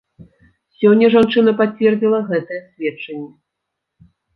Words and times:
Сёння 0.79 1.11
жанчына 1.17 1.55
пацвердзіла 1.61 2.19
гэтыя 2.33 2.61
сведчанні. 2.69 3.27